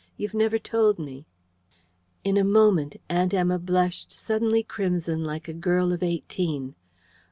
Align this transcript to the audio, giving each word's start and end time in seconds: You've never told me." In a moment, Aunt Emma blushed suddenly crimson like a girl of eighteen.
You've 0.17 0.33
never 0.33 0.57
told 0.57 0.97
me." 0.97 1.27
In 2.23 2.35
a 2.35 2.43
moment, 2.43 2.95
Aunt 3.07 3.35
Emma 3.35 3.59
blushed 3.59 4.11
suddenly 4.11 4.63
crimson 4.63 5.23
like 5.23 5.47
a 5.47 5.53
girl 5.53 5.93
of 5.93 6.01
eighteen. 6.01 6.73